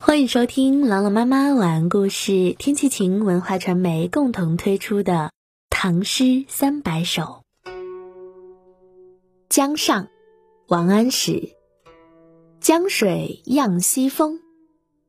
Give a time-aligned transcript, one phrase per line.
[0.00, 5.12] 欢迎收听朗朗妈妈晚安故事，天气晴文化传媒共同推出的
[5.70, 7.42] 《唐诗三百首》。
[9.48, 10.06] 江上，
[10.68, 11.50] 王安石。
[12.60, 14.38] 江水漾西风，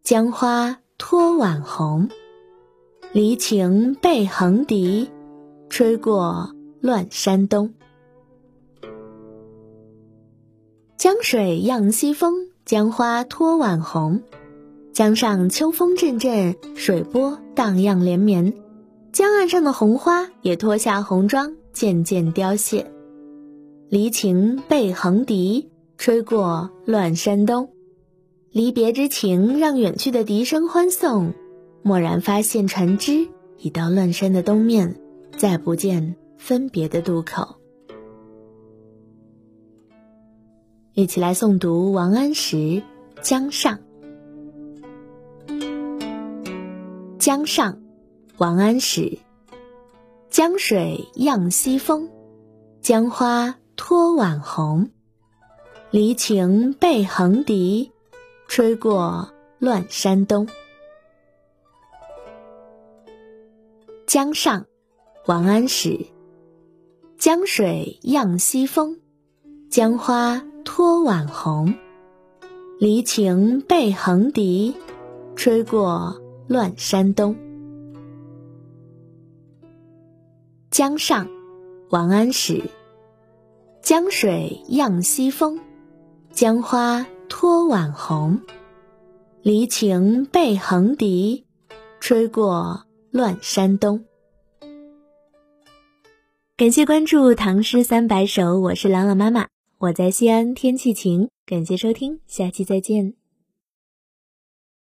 [0.02, 2.10] 江花托晚红。
[3.12, 5.12] 离情被横笛，
[5.70, 6.50] 吹过
[6.82, 7.76] 乱山东。
[10.98, 14.24] 江水漾西风，江花托晚红。
[14.94, 18.54] 江上秋风阵阵，水波荡漾连绵，
[19.14, 22.92] 江岸上的红花也脱下红妆，渐渐凋谢。
[23.88, 27.70] 离情被横笛，吹过乱山东。
[28.52, 31.34] 离别之情让远去的笛声欢送，
[31.84, 35.00] 蓦然发现船只已到乱山的东面，
[35.38, 37.56] 再不见分别的渡口。
[40.94, 42.58] 一起来诵读王安石
[43.22, 43.78] 《江上》。
[47.20, 47.82] 江上，
[48.38, 49.20] 王安石。
[50.30, 52.10] 江水漾西风，
[52.80, 54.90] 江花托晚红。
[55.92, 57.92] 离情被横笛，
[58.48, 60.48] 吹过乱山东。
[64.08, 64.66] 江上，
[65.26, 66.06] 王安石。
[67.18, 68.98] 江水漾西风，
[69.70, 71.74] 江花托晚红。
[72.80, 74.74] 离情被横笛，
[75.36, 76.22] 吹过。
[76.50, 77.36] 乱山东，
[80.72, 81.28] 江上，
[81.92, 82.64] 王安石。
[83.84, 85.60] 江水漾西风，
[86.32, 88.42] 江花托晚红。
[89.44, 91.46] 离情被横笛，
[92.00, 94.04] 吹过乱山东。
[96.58, 99.48] 感谢关注《唐诗三百首》，我是朗朗妈妈，
[99.78, 101.30] 我在西安，天气晴。
[101.46, 103.19] 感谢收听，下期再见。